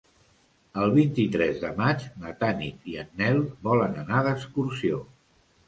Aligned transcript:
El 0.85 0.93
vint-i-tres 0.95 1.59
de 1.65 1.69
maig 1.83 2.07
na 2.25 2.33
Tanit 2.41 2.89
i 2.95 2.99
en 3.05 3.13
Nel 3.23 3.39
volen 3.71 3.97
anar 4.07 4.25
d'excursió. 4.31 5.07